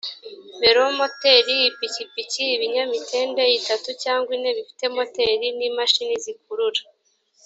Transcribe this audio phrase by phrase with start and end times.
[0.59, 6.81] velomoteri ipikipiki ibinyamitende itatu cyangwa ine bifite moteri n imashini zikurura